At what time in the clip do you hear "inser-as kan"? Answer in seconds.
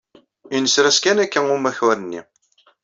0.57-1.21